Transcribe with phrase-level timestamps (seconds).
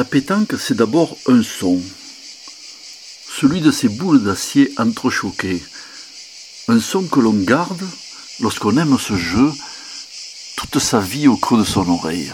[0.00, 1.78] La pétanque, c'est d'abord un son,
[3.38, 5.62] celui de ces boules d'acier entrechoquées,
[6.68, 7.86] un son que l'on garde
[8.40, 9.52] lorsqu'on aime ce jeu
[10.56, 12.32] toute sa vie au creux de son oreille.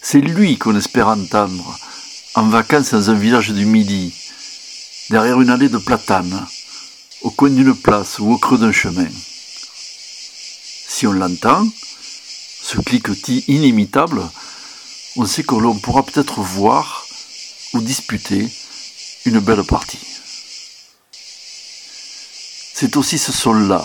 [0.00, 1.78] C'est lui qu'on espère entendre
[2.36, 4.14] en vacances dans un village du Midi,
[5.10, 6.46] derrière une allée de platanes,
[7.20, 9.08] au coin d'une place ou au creux d'un chemin.
[10.88, 11.68] Si on l'entend,
[12.62, 14.22] ce cliquetis inimitable,
[15.16, 17.06] on sait que l'on pourra peut-être voir
[17.72, 18.48] ou disputer
[19.24, 19.98] une belle partie.
[22.74, 23.84] C'est aussi ce sol-là,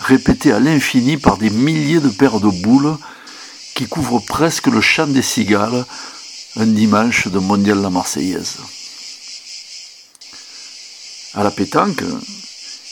[0.00, 2.96] répété à l'infini par des milliers de paires de boules
[3.74, 5.84] qui couvrent presque le champ des cigales
[6.56, 8.58] un dimanche de Mondial la Marseillaise.
[11.34, 12.04] À la pétanque,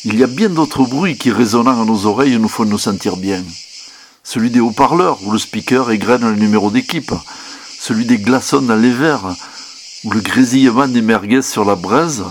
[0.05, 3.17] il y a bien d'autres bruits qui résonnant à nos oreilles nous font nous sentir
[3.17, 3.43] bien
[4.33, 7.13] celui des haut-parleurs où le speaker égrène le numéro d'équipe,
[7.81, 9.35] celui des glaçons dans les verres
[10.05, 12.23] où le grésillement des merguez sur la braise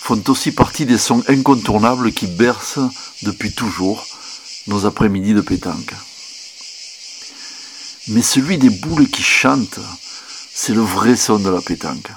[0.00, 2.80] font aussi partie des sons incontournables qui bercent
[3.22, 4.04] depuis toujours
[4.66, 5.94] nos après-midi de pétanque.
[8.08, 9.78] Mais celui des boules qui chantent,
[10.52, 12.10] c'est le vrai son de la pétanque.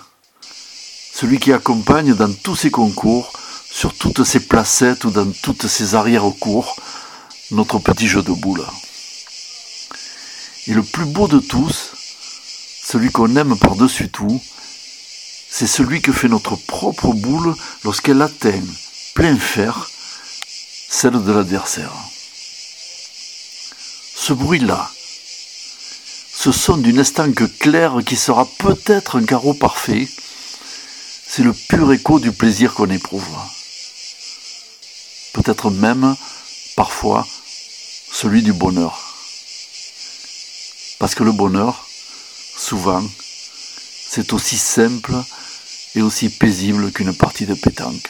[1.14, 3.34] Celui qui accompagne dans tous ses concours,
[3.70, 6.76] sur toutes ses placettes ou dans toutes ses arrière-cours,
[7.52, 8.66] notre petit jeu de boules.
[10.67, 11.92] Et le plus beau de tous,
[12.83, 14.42] celui qu'on aime par-dessus tout,
[15.50, 18.64] c'est celui que fait notre propre boule lorsqu'elle atteint
[19.16, 19.89] plein fer
[20.89, 21.94] celle de l'adversaire.
[24.16, 24.92] Ce bruit-là,
[26.33, 30.08] ce son d'une estanque claire qui sera peut-être un carreau parfait,
[31.27, 33.27] c'est le pur écho du plaisir qu'on éprouve.
[35.33, 36.16] Peut-être même,
[36.75, 37.27] parfois,
[38.22, 39.00] celui du bonheur.
[41.00, 41.88] Parce que le bonheur,
[42.58, 43.02] souvent,
[44.09, 45.14] c'est aussi simple
[45.95, 48.09] et aussi paisible qu'une partie de pétanque.